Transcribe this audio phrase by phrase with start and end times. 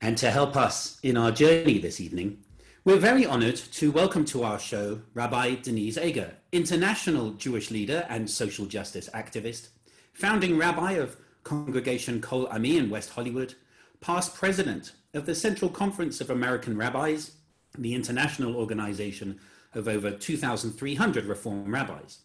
[0.00, 2.38] And to help us in our journey this evening,
[2.84, 8.30] we're very honored to welcome to our show Rabbi Denise Eger, international Jewish leader and
[8.30, 9.70] social justice activist,
[10.12, 13.54] founding rabbi of Congregation Kol Ami in West Hollywood,
[14.00, 17.32] past president of the Central Conference of American Rabbis,
[17.76, 19.40] the international organization
[19.74, 22.20] of over 2,300 Reform rabbis.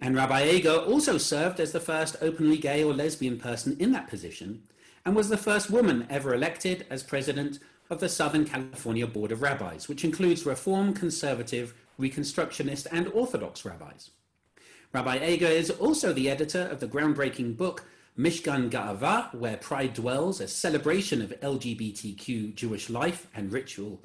[0.00, 4.08] And Rabbi Eger also served as the first openly gay or lesbian person in that
[4.08, 4.64] position
[5.06, 9.40] and was the first woman ever elected as president of the Southern California Board of
[9.40, 14.10] Rabbis, which includes Reform, Conservative, Reconstructionist, and Orthodox rabbis.
[14.92, 17.84] Rabbi Eger is also the editor of the groundbreaking book
[18.18, 24.02] Mishkan Ga'ava, Where Pride Dwells, a celebration of LGBTQ Jewish life and ritual,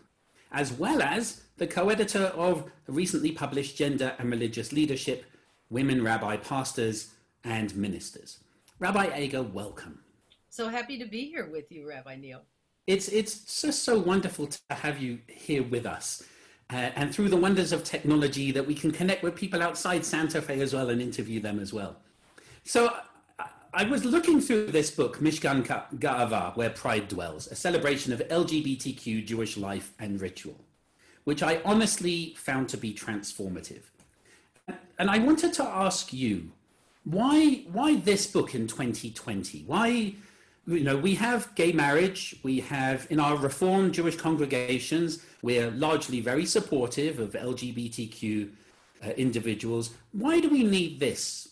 [0.51, 5.25] as well as the co editor of the recently published Gender and Religious Leadership
[5.71, 8.37] Women Rabbi Pastors and Ministers.
[8.77, 10.01] Rabbi Eger, welcome.
[10.51, 12.41] So happy to be here with you, Rabbi Neil.
[12.85, 16.23] It's, it's just so wonderful to have you here with us.
[16.69, 20.41] Uh, and through the wonders of technology, that we can connect with people outside Santa
[20.41, 21.95] Fe as well and interview them as well.
[22.65, 22.93] So
[23.73, 25.65] I was looking through this book, Mishkan
[25.97, 30.59] Ga'ava, Where Pride Dwells, a celebration of LGBTQ Jewish life and ritual,
[31.23, 33.83] which I honestly found to be transformative.
[34.99, 36.51] And I wanted to ask you,
[37.05, 39.63] why, why this book in 2020?
[39.65, 40.15] Why
[40.67, 42.35] you know, we have gay marriage.
[42.43, 48.51] We have in our Reformed Jewish congregations, we're largely very supportive of LGBTQ
[49.03, 49.91] uh, individuals.
[50.11, 51.49] Why do we need this?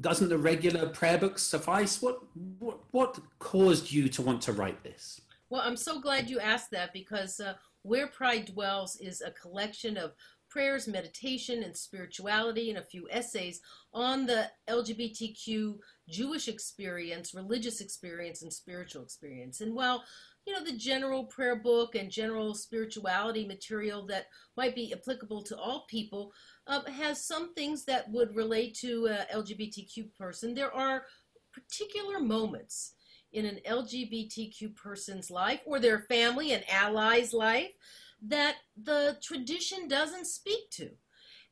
[0.00, 2.02] Doesn't the regular prayer book suffice?
[2.02, 2.20] What,
[2.58, 5.20] what, what caused you to want to write this?
[5.50, 9.96] Well, I'm so glad you asked that because uh, Where Pride Dwells is a collection
[9.96, 10.12] of
[10.48, 13.60] prayers, meditation, and spirituality, and a few essays
[13.94, 15.78] on the LGBTQ
[16.10, 19.60] Jewish experience, religious experience, and spiritual experience.
[19.60, 20.04] And while
[20.46, 24.26] you know the general prayer book and general spirituality material that
[24.56, 26.32] might be applicable to all people
[26.66, 30.54] uh, has some things that would relate to a LGBTQ person.
[30.54, 31.04] There are
[31.52, 32.94] particular moments
[33.32, 37.72] in an LGBTQ person's life or their family and allies' life
[38.22, 40.90] that the tradition doesn't speak to.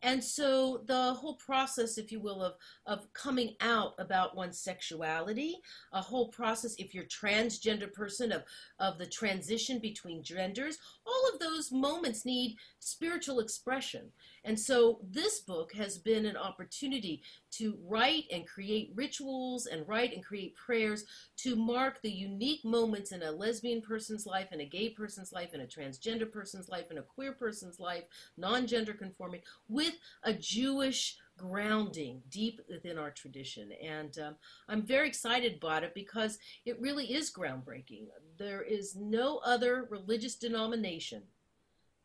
[0.02, 2.54] And so the whole process, if you will, of,
[2.86, 5.56] of coming out about one's sexuality,
[5.92, 8.44] a whole process, if you're transgender person, of,
[8.78, 10.78] of the transition between genders,
[11.08, 14.12] all of those moments need spiritual expression.
[14.44, 20.14] And so this book has been an opportunity to write and create rituals and write
[20.14, 21.04] and create prayers
[21.38, 25.54] to mark the unique moments in a lesbian person's life, in a gay person's life,
[25.54, 28.04] in a transgender person's life, in a queer person's life,
[28.36, 29.94] non gender conforming, with
[30.24, 33.70] a Jewish grounding deep within our tradition.
[33.82, 34.36] And um,
[34.68, 38.08] I'm very excited about it because it really is groundbreaking.
[38.38, 41.22] There is no other religious denomination,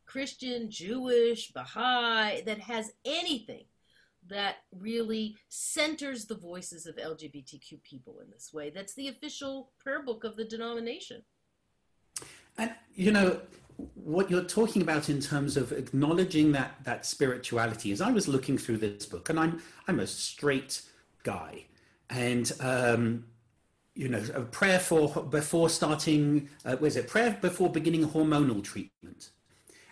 [0.05, 3.65] Christian, Jewish, Baha'i, that has anything
[4.29, 8.69] that really centers the voices of LGBTQ people in this way.
[8.69, 11.23] That's the official prayer book of the denomination.
[12.57, 13.41] And, you know,
[13.95, 18.57] what you're talking about in terms of acknowledging that that spirituality is I was looking
[18.57, 20.81] through this book and I'm I'm a straight
[21.23, 21.65] guy.
[22.09, 23.25] And um,
[23.95, 27.07] you know a prayer for before starting uh, was it?
[27.07, 29.29] Prayer before beginning hormonal treatment.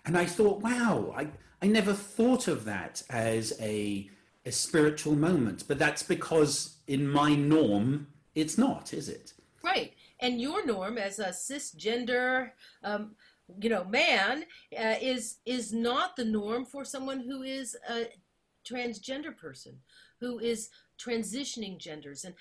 [0.06, 1.28] And I thought wow I
[1.62, 4.10] I never thought of that as a
[4.46, 9.34] a spiritual moment but that's because in my norm it's not is it?
[9.64, 9.94] Right.
[10.20, 12.52] And your norm as a cisgender
[12.84, 13.16] um,
[13.60, 14.44] you know man
[14.78, 18.08] uh, is is not the norm for someone who is a
[18.68, 19.78] transgender person
[20.20, 22.36] who is transitioning genders and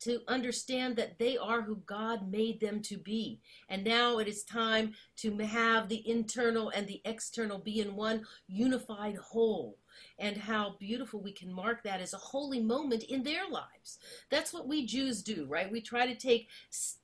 [0.00, 3.40] to understand that they are who God made them to be.
[3.68, 8.24] And now it is time to have the internal and the external be in one
[8.46, 9.76] unified whole
[10.18, 13.98] and how beautiful we can mark that as a holy moment in their lives.
[14.30, 15.70] That's what we Jews do, right?
[15.70, 16.48] We try to take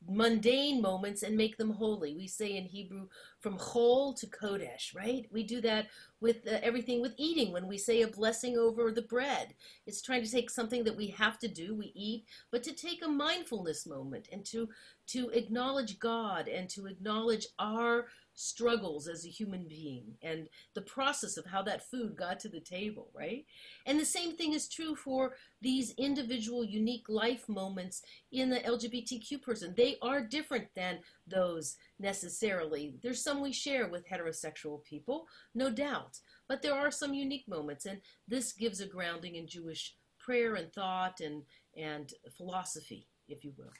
[0.08, 2.14] mundane moments and make them holy.
[2.14, 3.08] We say in Hebrew,
[3.40, 5.26] from chol to kodesh, right?
[5.30, 5.88] We do that
[6.20, 9.54] with uh, everything with eating when we say a blessing over the bread.
[9.86, 13.04] It's trying to take something that we have to do, we eat, but to take
[13.04, 14.68] a mindfulness moment and to
[15.08, 21.36] to acknowledge God and to acknowledge our struggles as a human being and the process
[21.36, 23.44] of how that food got to the table, right?
[23.86, 28.02] And the same thing is true for these individual unique life moments
[28.32, 29.74] in the LGBTQ person.
[29.76, 32.94] They are different than those necessarily.
[33.02, 37.86] There's some we share with heterosexual people, no doubt, but there are some unique moments,
[37.86, 41.42] and this gives a grounding in Jewish prayer and thought and,
[41.76, 43.72] and philosophy, if you will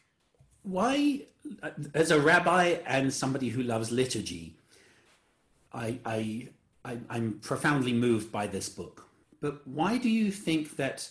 [0.64, 1.22] why,
[1.62, 4.56] uh, as a rabbi and somebody who loves liturgy,
[5.72, 6.48] I, I,
[6.84, 9.06] I, I'm profoundly moved by this book.
[9.40, 11.08] But why do you think that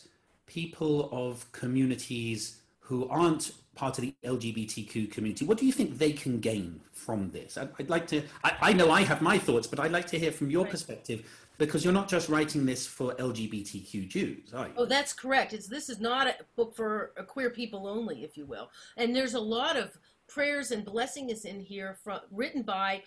[0.47, 6.11] people of communities who aren't part of the LGBTQ community, what do you think they
[6.11, 7.57] can gain from this?
[7.57, 10.19] I'd, I'd like to, I, I, know I have my thoughts, but I'd like to
[10.19, 10.71] hear from your right.
[10.71, 14.73] perspective because you're not just writing this for LGBTQ Jews, are you?
[14.77, 15.53] Oh, that's correct.
[15.53, 18.69] It's, this is not a book for queer people only, if you will.
[18.97, 19.97] And there's a lot of
[20.27, 23.03] prayers and blessings in here from, written by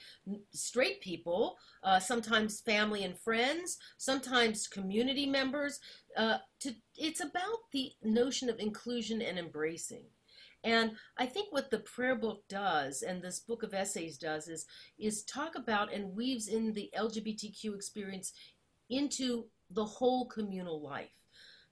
[0.52, 5.80] straight people, uh, sometimes family and friends, sometimes community members.
[6.16, 10.04] Uh, to, it's about the notion of inclusion and embracing.
[10.66, 14.66] And I think what the prayer book does, and this book of essays does, is
[14.98, 18.32] is talk about and weaves in the LGBTQ experience
[18.90, 21.14] into the whole communal life.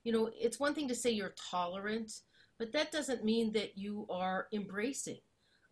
[0.05, 2.13] You know, it's one thing to say you're tolerant,
[2.57, 5.19] but that doesn't mean that you are embracing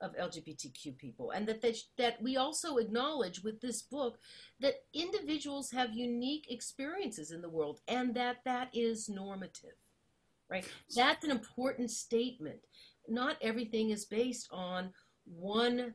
[0.00, 4.18] of LGBTQ people, and that they, that we also acknowledge with this book
[4.58, 9.78] that individuals have unique experiences in the world, and that that is normative,
[10.50, 10.66] right?
[10.96, 12.58] That's an important statement
[13.08, 14.90] not everything is based on
[15.24, 15.94] one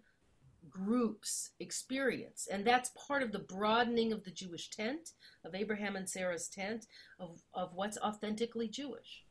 [0.69, 2.48] group's experience.
[2.51, 5.12] And that's part of the broadening of the Jewish tent,
[5.45, 6.86] of Abraham and Sarah's tent,
[7.19, 9.24] of, of what's authentically Jewish.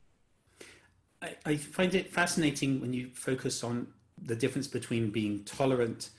[1.21, 3.87] I, I find it fascinating when you focus on
[4.21, 6.09] the difference between being tolerant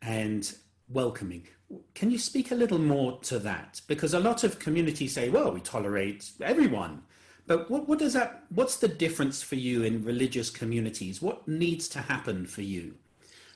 [0.00, 0.52] and
[0.88, 1.46] welcoming.
[1.94, 3.80] Can you speak a little more to that?
[3.86, 7.02] Because a lot of communities say, well, we tolerate everyone.
[7.46, 8.44] But what, what does that?
[8.50, 11.20] What's the difference for you in religious communities?
[11.20, 12.94] What needs to happen for you?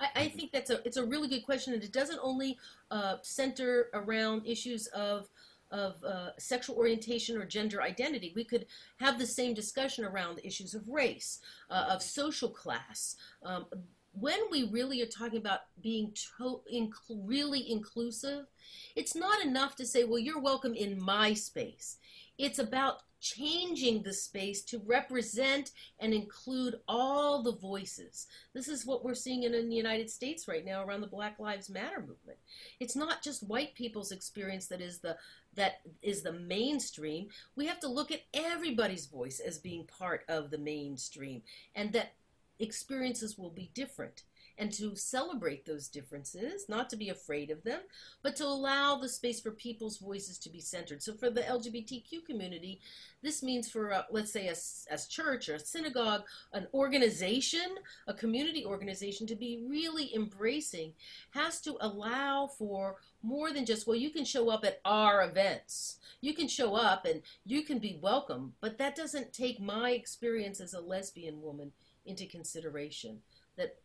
[0.00, 2.58] I, I think that's a it's a really good question, and it doesn't only
[2.90, 5.28] uh, center around issues of
[5.70, 8.32] of uh, sexual orientation or gender identity.
[8.34, 8.66] We could
[8.98, 11.40] have the same discussion around issues of race,
[11.70, 13.16] uh, of social class.
[13.42, 13.66] Um,
[14.12, 18.46] when we really are talking about being to- inc- really inclusive,
[18.94, 21.98] it's not enough to say, well, you're welcome in my space.
[22.38, 23.02] It's about
[23.34, 28.26] changing the space to represent and include all the voices.
[28.54, 31.38] This is what we're seeing in, in, the United States right now around the Black
[31.38, 32.38] Lives Matter movement.
[32.78, 35.16] It's not just white people's experience that is the
[35.54, 37.28] that is the mainstream.
[37.56, 41.42] We have to look at everybody's voice as being part of the mainstream
[41.74, 42.12] and that
[42.58, 44.22] experiences will be different
[44.58, 47.80] and to celebrate those differences, not to be afraid of them,
[48.22, 51.02] but to allow the space for people's voices to be centered.
[51.02, 52.80] So for the LGBTQ community,
[53.22, 56.22] this means for, uh, let's say, a, a church or a synagogue,
[56.52, 57.76] an organization,
[58.06, 60.92] a community organization to be really embracing,
[61.30, 65.98] has to allow for more than just, well, you can show up at our events.
[66.20, 70.60] You can show up and you can be welcome, but that doesn't take my experience
[70.60, 71.72] as a lesbian woman
[72.06, 73.18] into consideration.
[73.56, 73.76] That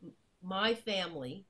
[0.43, 1.45] my family,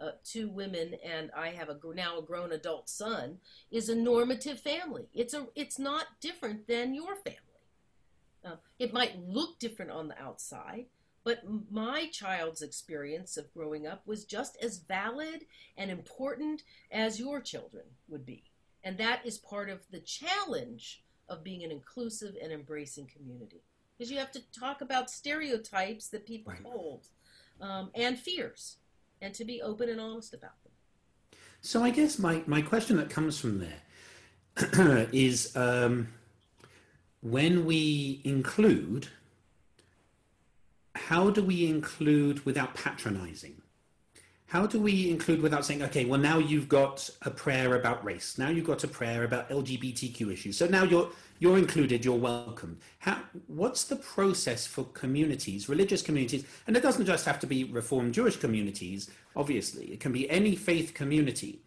[0.00, 3.38] uh, two women, and I have a now a grown adult son,
[3.70, 5.08] is a normative family.
[5.14, 7.40] It's a it's not different than your family.
[8.44, 10.86] Uh, it might look different on the outside,
[11.24, 16.62] but my child's experience of growing up was just as valid and important
[16.92, 18.44] as your children would be.
[18.84, 23.64] And that is part of the challenge of being an inclusive and embracing community.
[23.98, 26.62] Because you have to talk about stereotypes that people right.
[26.62, 27.08] hold
[27.60, 28.76] um, and fears,
[29.20, 30.72] and to be open and honest about them.
[31.60, 36.08] So I guess my, my question that comes from there is um,
[37.20, 39.08] when we include,
[40.94, 43.62] how do we include without patronizing?
[44.48, 48.38] How do we include without saying, okay, well, now you've got a prayer about race.
[48.38, 50.56] Now you've got a prayer about LGBTQ issues.
[50.56, 52.78] So now you're you're included, you're welcome.
[53.00, 56.46] How, what's the process for communities, religious communities?
[56.66, 60.56] And it doesn't just have to be Reformed Jewish communities, obviously, it can be any
[60.56, 61.60] faith community.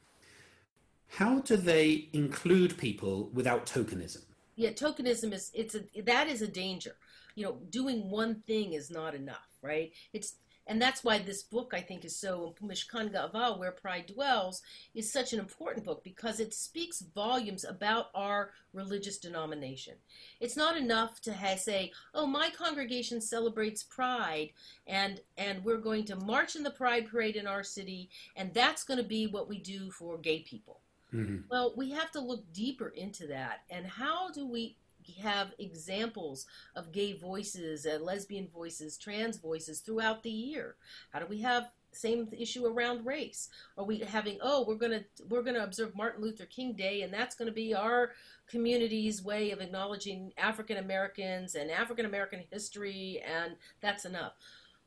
[1.07, 4.23] How do they include people without tokenism?
[4.55, 6.95] Yeah, tokenism is it's a that is a danger.
[7.35, 9.91] You know, doing one thing is not enough, right?
[10.13, 10.35] It's
[10.69, 14.61] and that's why this book I think is so Mishkan Ga'ava, where pride dwells,
[14.93, 19.95] is such an important book because it speaks volumes about our religious denomination.
[20.39, 24.51] It's not enough to ha- say, "Oh, my congregation celebrates pride,
[24.85, 28.83] and and we're going to march in the pride parade in our city, and that's
[28.83, 31.47] going to be what we do for gay people." Mm-hmm.
[31.49, 34.75] Well, we have to look deeper into that, and how do we
[35.21, 40.75] have examples of gay voices, lesbian voices, trans voices throughout the year?
[41.11, 43.49] How do we have same issue around race?
[43.77, 47.35] Are we having oh we're gonna we're gonna observe Martin Luther King Day and that's
[47.35, 48.11] gonna be our
[48.47, 54.33] community's way of acknowledging African Americans and African American history and that's enough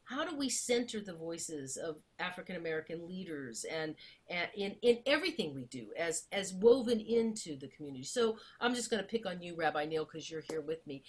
[0.04, 3.94] how do we center the voices of African American leaders and,
[4.28, 8.04] and, in, in everything we do as, as woven into the community?
[8.04, 11.02] So I'm just going to pick on you, Rabbi Neil, because you're here with me.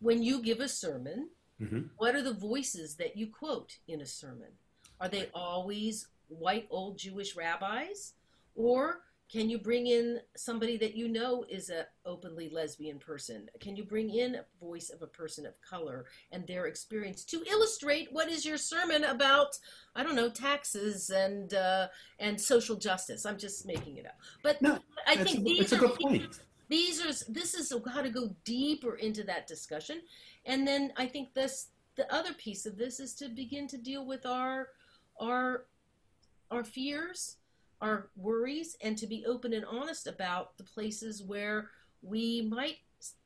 [0.00, 1.28] When you give a sermon,
[1.60, 1.82] mm-hmm.
[1.96, 4.48] what are the voices that you quote in a sermon?
[5.00, 8.14] Are they always white old Jewish rabbis?
[8.54, 9.00] Or
[9.30, 13.48] can you bring in somebody that you know is a openly lesbian person?
[13.60, 17.44] Can you bring in a voice of a person of color and their experience to
[17.48, 19.56] illustrate what is your sermon about?
[19.94, 23.24] I don't know taxes and uh, and social justice.
[23.24, 26.40] I'm just making it up, but no, I think these are, a good point.
[26.68, 30.00] These are this is how to go deeper into that discussion,
[30.44, 34.04] and then I think this the other piece of this is to begin to deal
[34.04, 34.68] with our
[35.20, 35.66] our
[36.50, 37.36] our fears
[37.80, 41.70] our worries and to be open and honest about the places where
[42.02, 42.76] we might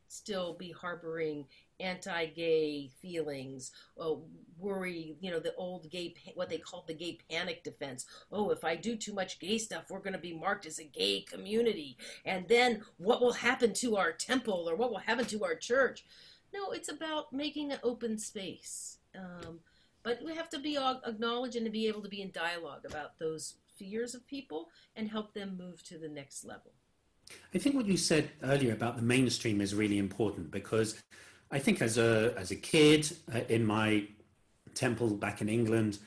[0.09, 1.45] still be harboring
[1.81, 4.15] anti-gay feelings uh,
[4.59, 8.07] worry you know the old gay what they called the gay panic defense.
[8.31, 10.85] Oh if i do too much gay stuff we're going to be marked as a
[10.85, 11.97] gay community.
[12.25, 16.05] And then what will happen to our temple or what will happen to our church?
[16.53, 18.99] No it's about making an open space.
[19.17, 19.59] Um,
[20.05, 23.19] but we have to be acknowledged and to be able to be in dialogue about
[23.19, 26.73] those fears of people and help them move to the next level.
[27.55, 31.03] I think what you said earlier about the mainstream is really important because
[31.51, 34.07] I think as a as a kid uh, in my
[34.75, 35.99] temple back in England,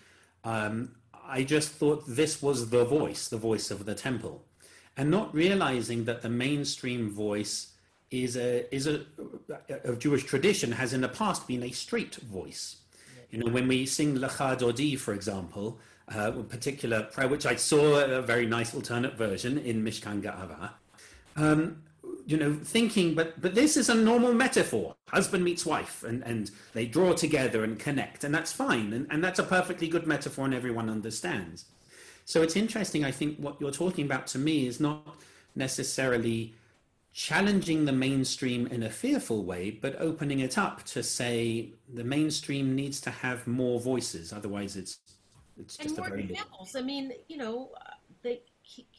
[0.44, 0.96] um,
[1.28, 4.46] I just thought this was the voice, the voice of the temple,
[4.96, 7.74] and not realizing that the mainstream voice
[8.12, 9.06] is a is a
[9.84, 12.78] of Jewish tradition has in the past been a straight voice.
[13.30, 15.80] You know, when we sing Lecha Dodi, for example,
[16.14, 20.72] uh, particular prayer, which I saw a very nice alternate version in Mishkan Ga'ava.
[21.36, 21.84] Um,
[22.26, 24.96] you know, thinking, but but this is a normal metaphor.
[25.10, 29.24] Husband meets wife, and, and they draw together and connect, and that's fine, and, and
[29.24, 31.66] that's a perfectly good metaphor, and everyone understands.
[32.26, 33.06] So it's interesting.
[33.06, 35.08] I think what you're talking about to me is not
[35.56, 36.54] necessarily
[37.14, 42.76] challenging the mainstream in a fearful way, but opening it up to say the mainstream
[42.76, 44.34] needs to have more voices.
[44.34, 45.00] Otherwise, it's
[45.60, 46.76] it's and more examples.
[46.76, 47.72] I mean, you know,
[48.24, 48.42] they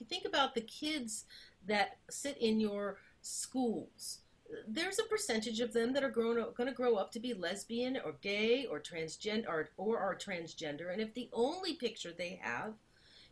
[0.08, 1.24] think about the kids
[1.66, 4.20] that sit in your schools.
[4.66, 7.98] There's a percentage of them that are grown going to grow up to be lesbian
[8.02, 12.74] or gay or transgender or, or are transgender, and if the only picture they have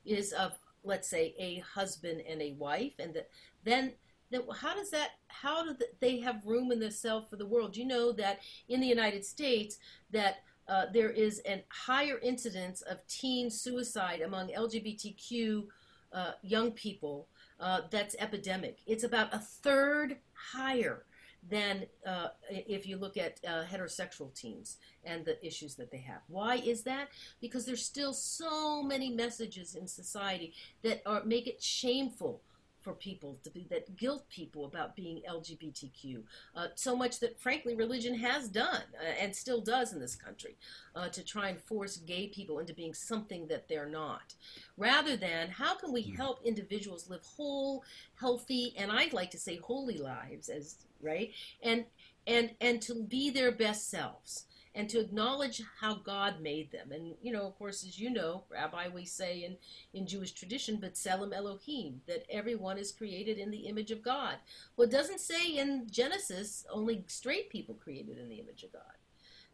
[0.04, 3.30] is of, let's say, a husband and a wife, and that
[3.64, 3.94] then
[4.30, 7.84] then how does that how do they have room in themselves for the world you
[7.84, 9.78] know that in the united states
[10.10, 10.38] that
[10.68, 15.66] uh, there is a higher incidence of teen suicide among LGBTQ
[16.12, 17.28] uh, young people.
[17.58, 18.78] Uh, that's epidemic.
[18.86, 20.16] It's about a third
[20.52, 21.04] higher
[21.48, 26.20] than uh, if you look at uh, heterosexual teens and the issues that they have.
[26.28, 27.08] Why is that?
[27.40, 32.40] Because there's still so many messages in society that are, make it shameful
[32.86, 36.22] for people to be that guilt people about being LGBTQ.
[36.54, 40.56] Uh, so much that, frankly, religion has done uh, and still does in this country
[40.94, 44.34] uh, to try and force gay people into being something that they're not.
[44.76, 46.14] Rather than how can we hmm.
[46.14, 47.82] help individuals live whole,
[48.20, 51.32] healthy, and I'd like to say holy lives, as right,
[51.64, 51.86] and
[52.28, 54.44] and and to be their best selves
[54.76, 56.92] and to acknowledge how God made them.
[56.92, 59.56] And, you know, of course, as you know, Rabbi, we say in,
[59.98, 64.34] in Jewish tradition, B'Tselem Elohim, that everyone is created in the image of God.
[64.76, 68.82] Well, it doesn't say in Genesis only straight people created in the image of God.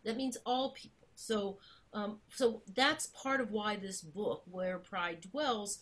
[0.05, 1.07] That means all people.
[1.15, 1.59] So,
[1.95, 5.79] um, so that's part of why this book, Where Pride Dwells,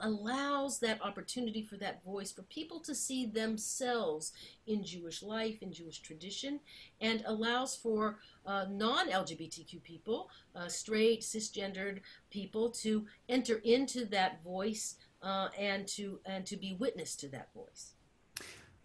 [0.00, 4.32] allows that opportunity for that voice for people to see themselves
[4.66, 6.60] in Jewish life, in Jewish tradition,
[7.00, 14.42] and allows for uh, non LGBTQ people, uh, straight, cisgendered people, to enter into that
[14.42, 17.92] voice uh, and, to, and to be witness to that voice.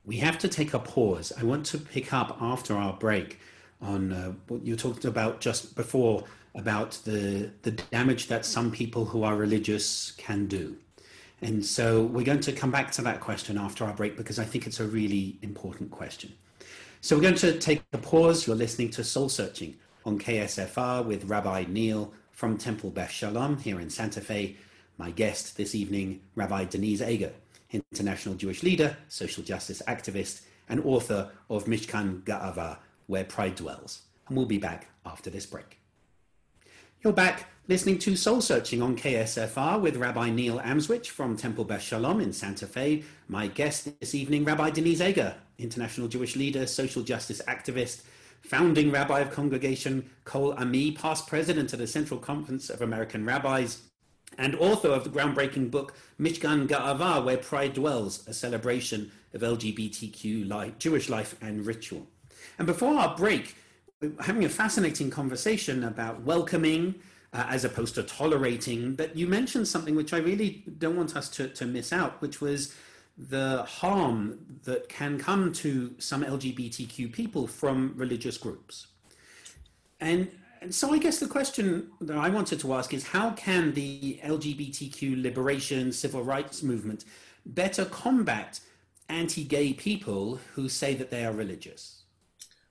[0.06, 1.32] We have to take a pause.
[1.38, 3.40] I want to pick up after our break
[3.82, 6.24] on uh, what you talked about just before
[6.56, 10.78] about the, the damage that some people who are religious can do.
[11.42, 14.46] And so we're going to come back to that question after our break because I
[14.46, 16.34] think it's a really important question.
[17.02, 18.48] So we're going to take a pause.
[18.48, 23.82] You're listening to Soul Searching on KSFR with Rabbi Neil from Temple Beth Shalom here
[23.82, 24.56] in Santa Fe.
[24.98, 27.34] My guest this evening, Rabbi Denise Eger,
[27.92, 34.04] international Jewish leader, social justice activist, and author of Mishkan Ga'ava, Where Pride Dwells.
[34.28, 35.83] And we'll be back after this break.
[37.04, 41.82] You're back listening to Soul Searching on KSFR with Rabbi Neil Amswych from Temple Beth
[41.82, 43.04] Shalom in Santa Fe.
[43.28, 48.04] My guest this evening, Rabbi Denise Eger, international Jewish leader, social justice activist,
[48.40, 53.82] founding rabbi of Congregation Kol Ami, past president of the Central Conference of American Rabbis,
[54.38, 60.48] and author of the groundbreaking book Mishkan Ga'ava, Where Pride Dwells, a celebration of LGBTQ
[60.48, 62.08] life, Jewish life and ritual.
[62.58, 63.56] And before our break,
[64.20, 66.96] having a fascinating conversation about welcoming
[67.34, 68.96] uh, as opposed to tolerating.
[68.96, 72.42] But you mentioned something which I really don't want us to, to miss out, which
[72.42, 72.76] was
[73.18, 78.88] the harm that can come to some LGBTQ people from religious groups.
[80.00, 80.32] And,
[80.62, 84.20] and so I guess the question that I wanted to ask is how can the
[84.24, 87.06] LGBTQ liberation civil rights movement
[87.46, 88.60] better combat
[89.10, 92.03] anti gay people who say that they are religious?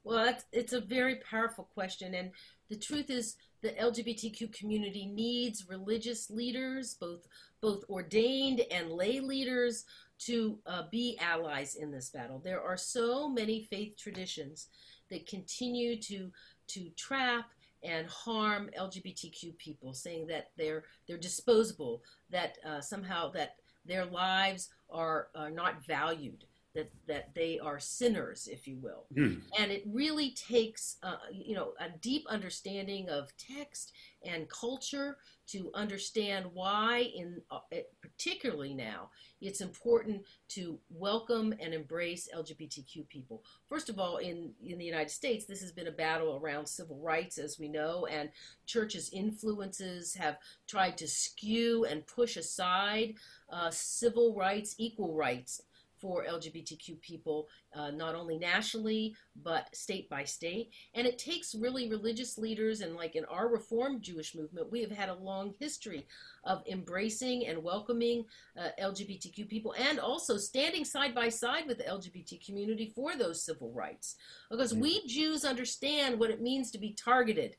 [0.05, 2.15] Well, it's a very powerful question.
[2.15, 2.33] And
[2.69, 7.29] the truth is, the LGBTQ community needs religious leaders, both
[7.61, 9.85] both ordained and lay leaders,
[10.19, 12.41] to uh, be allies in this battle.
[12.43, 14.69] There are so many faith traditions
[15.11, 16.33] that continue to
[16.69, 17.51] to trap
[17.85, 24.71] and harm LGBTQ people, saying that they're they're disposable, that uh, somehow that their lives
[24.91, 29.05] are, are not valued that that they are sinners, if you will.
[29.15, 29.43] Mm.
[29.59, 33.93] And it really takes, uh, you know, a deep understanding of text
[34.25, 37.59] and culture to understand why, in uh,
[38.01, 39.11] particularly now,
[39.41, 43.43] it's important to welcome and embrace LGBTQ people.
[43.67, 46.99] First of all, in in the United States, this has been a battle around civil
[46.99, 48.31] rights, as we know, and
[48.67, 53.15] churches' influences have tried to skew and push aside
[53.51, 55.61] uh, civil rights, equal rights
[56.03, 60.71] for LGBTQ people, uh, not only nationally, but state by state.
[60.95, 64.91] And it takes really religious leaders, and like in our Reformed Jewish movement, we have
[64.91, 66.07] had a long history
[66.45, 68.25] of embracing and welcoming
[68.59, 73.45] uh, LGBTQ people and also standing side by side with the LGBT community for those
[73.45, 74.17] civil rights.
[74.51, 77.57] Because we Jews understand what it means to be targeted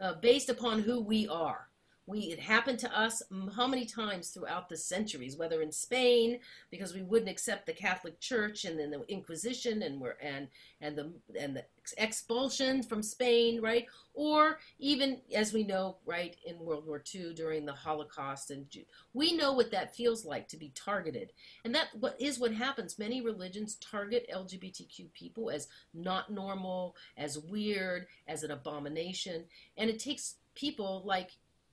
[0.00, 1.68] uh, based upon who we are
[2.06, 3.22] we it happened to us
[3.54, 6.38] how many times throughout the centuries whether in spain
[6.70, 10.48] because we wouldn't accept the catholic church and then the inquisition and we're and
[10.80, 11.64] and the and the
[11.98, 13.86] expulsion from spain right?
[14.14, 18.66] Or even as we know right in world war ii during the holocaust and
[19.14, 21.32] we know what that feels like to be targeted.
[21.64, 22.98] And that what is what happens.
[22.98, 29.44] Many religions target lgbtq people as not normal as weird as an abomination.
[29.76, 31.30] And it takes people like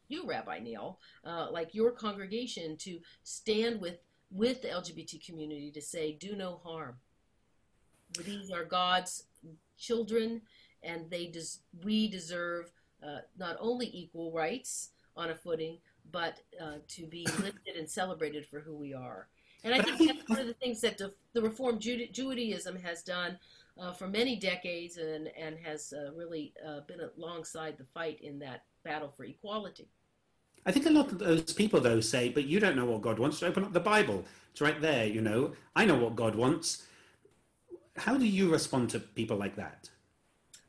[0.10, 3.98] you, Rabbi Neil, uh, like your congregation, to stand with
[4.32, 6.98] with the LGBT community to say, do no harm.
[8.24, 9.24] These are God's
[9.78, 10.42] children,
[10.84, 12.72] and they des- we deserve
[13.04, 15.80] uh, not only equal rights on a footing,
[16.12, 19.28] but uh, to be lifted and celebrated for who we are.
[19.64, 23.38] And I think that's one of the things that the, the Reformed Judaism has done
[23.80, 28.40] uh, for many decades and, and has uh, really uh, been alongside the fight in
[28.40, 29.90] that battle for equality.
[30.66, 33.20] I think a lot of those people, though, say, but you don't know what God
[33.20, 33.42] wants.
[33.42, 34.26] Open up the Bible.
[34.52, 35.54] It's right there, you know.
[35.76, 36.84] I know what God wants.
[37.98, 39.90] How do you respond to people like that?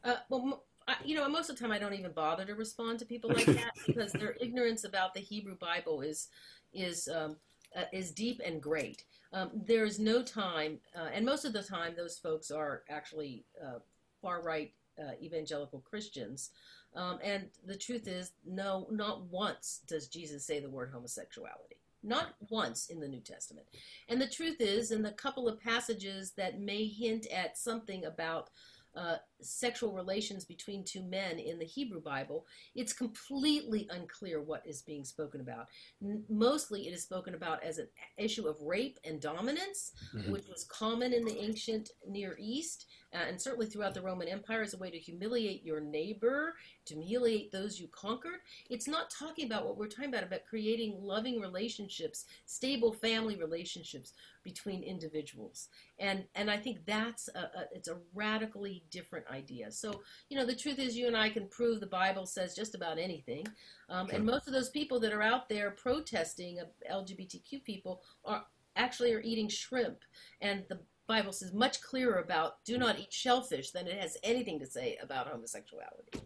[0.05, 2.99] Uh, well, I, you know, most of the time I don't even bother to respond
[3.01, 6.29] to people like that because their ignorance about the Hebrew Bible is
[6.73, 7.37] is um,
[7.77, 9.05] uh, is deep and great.
[9.33, 13.45] Um, there is no time, uh, and most of the time, those folks are actually
[13.65, 13.79] uh,
[14.21, 16.51] far right uh, evangelical Christians.
[16.95, 21.77] Um, and the truth is, no, not once does Jesus say the word homosexuality.
[22.03, 23.67] Not once in the New Testament.
[24.09, 28.51] And the truth is, in the couple of passages that may hint at something about
[28.97, 34.83] uh, sexual relations between two men in the Hebrew Bible, it's completely unclear what is
[34.83, 35.69] being spoken about.
[36.03, 40.33] N- mostly it is spoken about as an issue of rape and dominance, mm-hmm.
[40.33, 42.87] which was common in the ancient Near East.
[43.13, 46.55] Uh, and certainly throughout the Roman Empire as a way to humiliate your neighbor,
[46.87, 48.41] to humiliate those you conquered.
[48.69, 54.13] It's not talking about what we're talking about, about creating loving relationships, stable family relationships
[54.45, 55.69] between individuals.
[55.99, 59.71] And and I think that's a, a, it's a radically different idea.
[59.73, 62.75] So, you know, the truth is you and I can prove the Bible says just
[62.75, 63.47] about anything.
[63.89, 68.45] Um, and most of those people that are out there protesting LGBTQ people are
[68.77, 69.99] actually are eating shrimp
[70.41, 70.79] and the
[71.11, 74.97] Bible says much clearer about do not eat shellfish than it has anything to say
[75.03, 76.21] about homosexuality.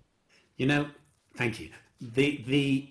[0.58, 0.82] You know,
[1.36, 1.70] thank you.
[2.00, 2.90] The the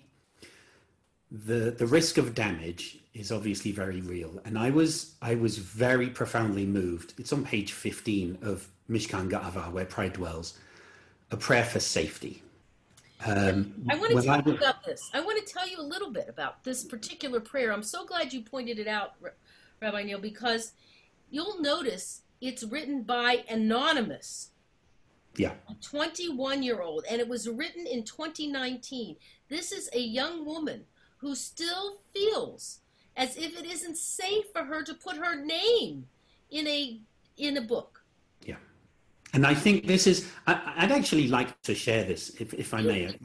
[1.30, 6.08] the the risk of damage is obviously very real, and I was I was very
[6.08, 7.14] profoundly moved.
[7.16, 10.58] It's on page fifteen of Mishkan Ga'ava, where pride dwells,
[11.30, 12.42] a prayer for safety.
[13.24, 15.10] Um, I want to tell I, you about this.
[15.14, 17.72] I want to tell you a little bit about this particular prayer.
[17.72, 19.12] I'm so glad you pointed it out,
[19.80, 20.72] Rabbi Neil, because
[21.34, 24.50] you'll notice it's written by anonymous.
[25.36, 25.54] Yeah.
[25.68, 29.16] A 21 year old, and it was written in 2019.
[29.48, 30.84] This is a young woman
[31.16, 32.80] who still feels
[33.16, 36.06] as if it isn't safe for her to put her name
[36.50, 37.00] in a
[37.36, 38.04] in a book.
[38.44, 38.56] Yeah.
[39.32, 42.82] And I think this is, I, would actually like to share this, if, if I
[42.82, 43.18] may,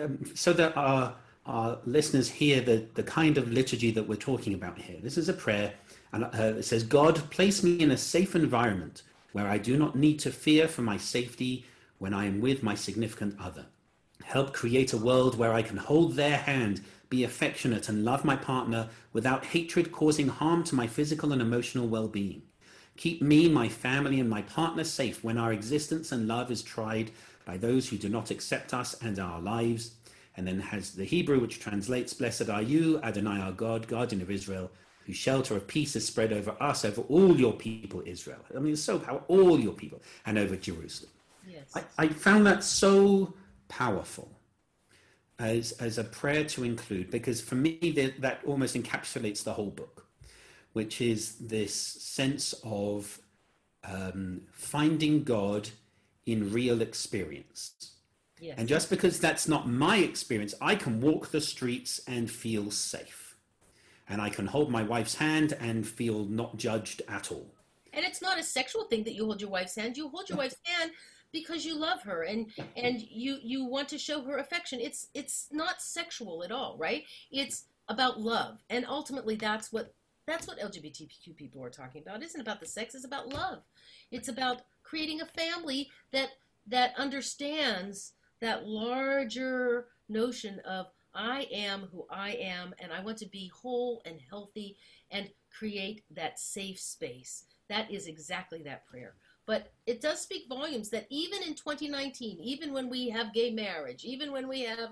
[0.00, 4.54] um, so that our, our listeners hear the, the kind of liturgy that we're talking
[4.54, 4.96] about here.
[5.02, 5.74] This is a prayer
[6.12, 9.96] and uh, it says, God, place me in a safe environment where I do not
[9.96, 11.64] need to fear for my safety
[11.98, 13.66] when I am with my significant other.
[14.22, 18.36] Help create a world where I can hold their hand, be affectionate, and love my
[18.36, 22.42] partner without hatred causing harm to my physical and emotional well being.
[22.98, 27.10] Keep me, my family, and my partner safe when our existence and love is tried
[27.46, 29.92] by those who do not accept us and our lives.
[30.36, 34.30] And then has the Hebrew, which translates, Blessed are you, Adonai our God, guardian of
[34.30, 34.70] Israel
[35.06, 38.38] whose shelter of peace is spread over us, over all your people, Israel.
[38.54, 41.12] I mean, it's so powerful, all your people, and over Jerusalem.
[41.46, 41.74] Yes.
[41.74, 43.34] I, I found that so
[43.68, 44.30] powerful
[45.38, 49.70] as, as a prayer to include, because for me, that, that almost encapsulates the whole
[49.70, 50.06] book,
[50.72, 53.18] which is this sense of
[53.84, 55.70] um, finding God
[56.26, 57.92] in real experience.
[58.38, 58.54] Yes.
[58.58, 63.21] And just because that's not my experience, I can walk the streets and feel safe
[64.12, 67.46] and I can hold my wife's hand and feel not judged at all.
[67.94, 69.96] And it's not a sexual thing that you hold your wife's hand.
[69.96, 70.92] You hold your wife's hand
[71.32, 74.80] because you love her and and you you want to show her affection.
[74.80, 77.04] It's it's not sexual at all, right?
[77.30, 78.62] It's about love.
[78.68, 79.94] And ultimately that's what
[80.26, 82.22] that's what LGBTQ people are talking about.
[82.22, 83.62] It isn't about the sex, it's about love.
[84.10, 86.28] It's about creating a family that
[86.66, 93.26] that understands that larger notion of I am who I am, and I want to
[93.26, 94.76] be whole and healthy
[95.10, 97.44] and create that safe space.
[97.68, 99.14] That is exactly that prayer.
[99.46, 104.04] But it does speak volumes that even in 2019, even when we have gay marriage,
[104.04, 104.90] even when we have,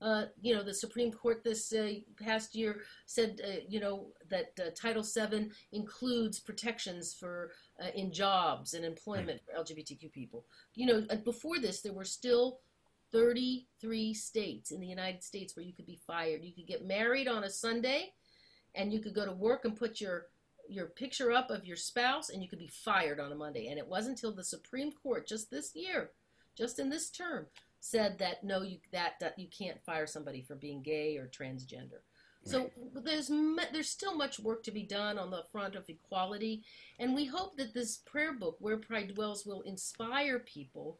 [0.00, 4.58] uh, you know, the Supreme Court this uh, past year said, uh, you know, that
[4.60, 10.44] uh, Title VII includes protections for uh, in jobs and employment for LGBTQ people.
[10.74, 12.58] You know, before this, there were still
[13.12, 16.42] 33 states in the United States where you could be fired.
[16.42, 18.12] You could get married on a Sunday
[18.74, 20.26] and you could go to work and put your
[20.68, 23.66] your picture up of your spouse and you could be fired on a Monday.
[23.66, 26.12] And it wasn't until the Supreme Court just this year,
[26.56, 27.46] just in this term,
[27.80, 32.00] said that no, you that, that you can't fire somebody for being gay or transgender.
[32.44, 32.70] So
[33.04, 33.30] there's
[33.72, 36.64] there's still much work to be done on the front of equality,
[36.98, 40.98] and we hope that this prayer book, Where Pride Dwells, will inspire people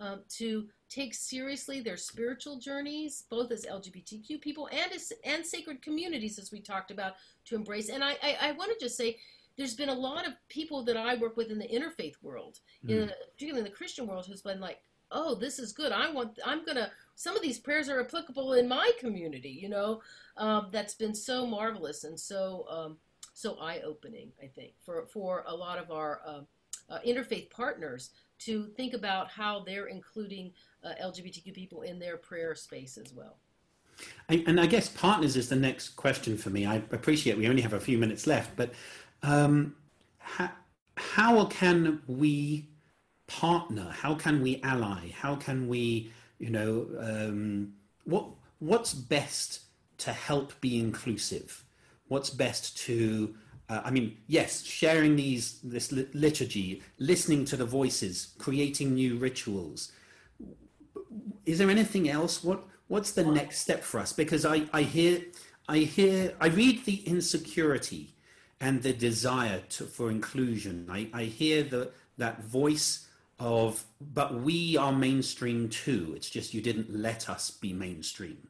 [0.00, 5.82] um, to take seriously their spiritual journeys, both as LGBTQ people and as and sacred
[5.82, 7.14] communities, as we talked about,
[7.46, 7.88] to embrace.
[7.88, 9.18] And I, I, I want to just say,
[9.56, 12.90] there's been a lot of people that I work with in the interfaith world, mm.
[12.90, 14.78] in, particularly in the Christian world, who's been like,
[15.10, 15.90] "Oh, this is good.
[15.90, 16.38] I want.
[16.46, 16.92] I'm gonna.
[17.16, 19.50] Some of these prayers are applicable in my community.
[19.50, 20.00] You know,
[20.36, 22.98] um, that's been so marvelous and so um,
[23.34, 24.30] so eye opening.
[24.40, 26.40] I think for for a lot of our uh,
[26.88, 30.52] uh, interfaith partners to think about how they're including
[30.84, 33.36] uh, LGBTQ people in their prayer space as well.
[34.28, 36.66] And I guess partners is the next question for me.
[36.66, 38.72] I appreciate we only have a few minutes left, but
[39.22, 39.74] um,
[40.18, 40.50] how,
[40.96, 42.68] how can we
[43.26, 43.90] partner?
[43.90, 45.10] How can we ally?
[45.10, 47.72] How can we, you know, um,
[48.04, 48.26] what
[48.58, 49.62] what's best
[49.98, 51.64] to help be inclusive?
[52.08, 53.34] What's best to
[53.68, 59.92] uh, I mean, yes, sharing these this liturgy, listening to the voices, creating new rituals.
[61.44, 62.42] Is there anything else?
[62.42, 64.12] What what's the next step for us?
[64.12, 65.22] Because I I hear
[65.68, 68.14] I hear I read the insecurity
[68.60, 70.88] and the desire to, for inclusion.
[70.90, 73.06] I, I hear the that voice
[73.38, 76.12] of, but we are mainstream too.
[76.16, 78.48] It's just you didn't let us be mainstream.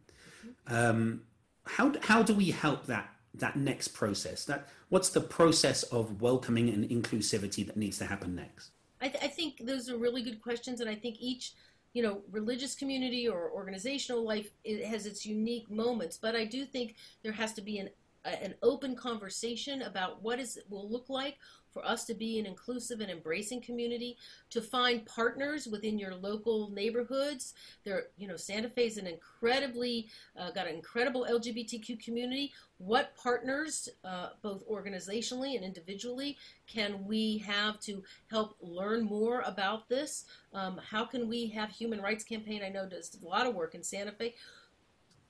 [0.67, 1.23] Um,
[1.67, 4.45] how how do we help that that next process?
[4.45, 8.71] That what's the process of welcoming and inclusivity that needs to happen next?
[9.01, 11.53] I, th- I think those are really good questions, and I think each
[11.95, 16.19] you know religious community or organizational life it has its unique moments.
[16.21, 17.91] But I do think there has to be an
[18.25, 21.37] an open conversation about what is will look like
[21.79, 24.17] for us to be an inclusive and embracing community,
[24.51, 27.55] to find partners within your local neighborhoods.
[27.85, 32.53] There, you know, Santa Fe is an incredibly uh, got an incredible LGBTQ community.
[32.79, 36.37] What partners, uh, both organizationally and individually,
[36.67, 40.25] can we have to help learn more about this?
[40.55, 42.63] Um, how can we have Human Rights Campaign?
[42.65, 44.35] I know does a lot of work in Santa Fe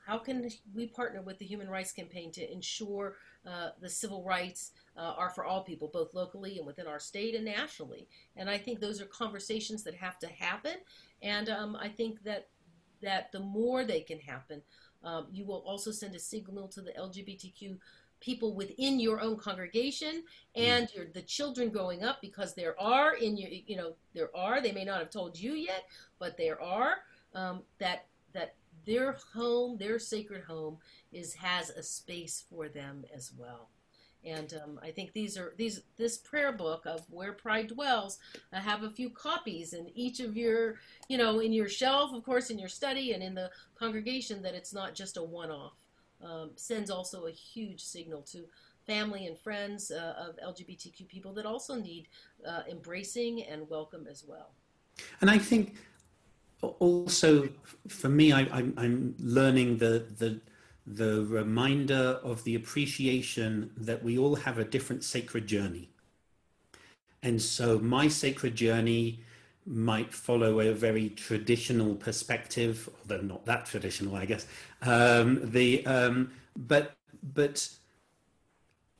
[0.08, 4.72] how can we partner with the Human Rights Campaign to ensure uh, the civil rights
[4.98, 8.08] uh, are for all people, both locally and within our state and nationally?
[8.37, 10.74] And I think those are conversations that have to happen.
[11.22, 12.48] And um, I think that
[13.00, 14.61] that the more they can happen,
[15.04, 17.78] um, you will also send a signal to the LGBTQ
[18.20, 20.24] people within your own congregation
[20.56, 24.61] and your, the children growing up because there are in your you know there are
[24.61, 25.84] they may not have told you yet
[26.18, 26.96] but there are
[27.37, 28.54] um, that that
[28.88, 30.78] their home, their sacred home,
[31.12, 33.68] is has a space for them as well.
[34.24, 38.18] And um, I think these are these this prayer book of where pride dwells.
[38.52, 40.76] I have a few copies in each of your,
[41.09, 44.42] you know, in your shelf, of course, in your study and in the congregation.
[44.42, 45.74] That it's not just a one-off.
[46.22, 48.44] Um, sends also a huge signal to
[48.88, 52.09] family and friends uh, of LGBTQ people that also need
[52.44, 54.50] uh, embracing and welcome as well.
[55.20, 55.76] And I think
[56.61, 57.48] also
[57.87, 60.40] for me I, am learning the the
[60.94, 65.88] the reminder of the appreciation that we all have a different sacred journey
[67.22, 69.20] and so my sacred journey
[69.66, 74.46] might follow a very traditional perspective although not that traditional i guess
[74.83, 76.96] um, the um, but
[77.35, 77.68] but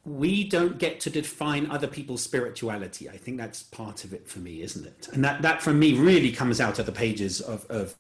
[0.09, 3.09] we don't get to define other people's spirituality.
[3.09, 5.09] I think that's part of it for me, isn't it?
[5.13, 7.95] And that, that for me really comes out of the pages of, of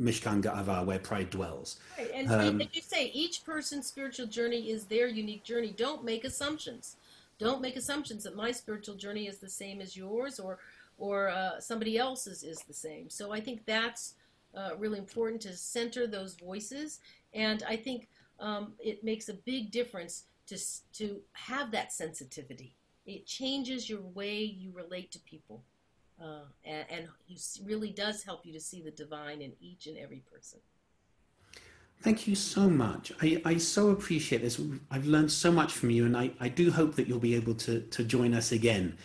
[0.00, 1.78] Mishkan Ga'ava, where pride dwells.
[1.96, 2.10] Right.
[2.14, 5.74] And, um, and you say each person's spiritual journey is their unique journey.
[5.76, 6.96] Don't make assumptions.
[7.38, 10.58] Don't make assumptions that my spiritual journey is the same as yours or
[10.98, 13.08] or uh, somebody else's is the same.
[13.08, 14.14] So I think that's
[14.54, 16.98] uh, really important to center those voices.
[17.32, 18.08] And I think
[18.40, 20.58] um, it makes a big difference to,
[20.94, 22.74] to have that sensitivity.
[23.06, 25.62] It changes your way you relate to people.
[26.20, 29.96] Uh, and, and you really does help you to see the divine in each and
[29.96, 30.60] every person.
[32.00, 33.12] Thank you so much.
[33.20, 34.60] I, I so appreciate this.
[34.90, 37.54] I've learned so much from you, and I, I do hope that you'll be able
[37.54, 38.96] to, to join us again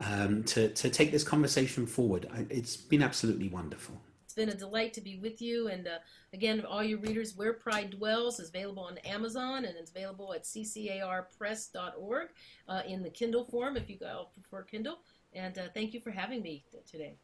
[0.00, 2.28] um, to, to take this conversation forward.
[2.32, 4.00] I, it's been absolutely wonderful.
[4.24, 5.68] It's been a delight to be with you.
[5.68, 5.98] And uh,
[6.32, 10.44] again, all your readers, Where Pride Dwells is available on Amazon and it's available at
[10.44, 12.28] ccarpress.org
[12.68, 15.00] uh, in the Kindle form if you prefer Kindle.
[15.32, 17.14] And uh, thank you for having me today.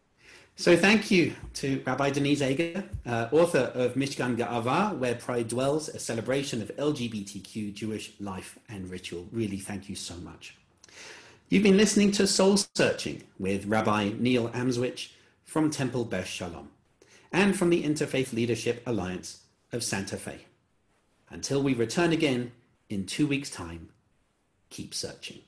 [0.56, 5.88] So thank you to Rabbi Denise Eger, uh, author of Mishkan Ga'ava, Where Pride Dwells,
[5.88, 9.28] a celebration of LGBTQ Jewish life and ritual.
[9.32, 10.56] Really, thank you so much.
[11.48, 15.10] You've been listening to Soul Searching with Rabbi Neil Amswych
[15.44, 16.70] from Temple Beth Shalom
[17.32, 19.42] and from the Interfaith Leadership Alliance
[19.72, 20.46] of Santa Fe.
[21.28, 22.52] Until we return again
[22.88, 23.90] in two weeks' time,
[24.70, 25.40] keep searching.